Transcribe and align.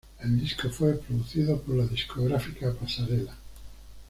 El 0.19 0.39
Disco 0.39 0.67
fue 0.71 0.93
producido 0.95 1.61
por 1.61 1.75
la 1.75 1.85
Discográfica 1.85 2.73
Pasarela. 2.73 3.35